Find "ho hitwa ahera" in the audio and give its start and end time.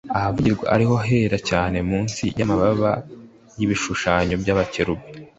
0.89-1.37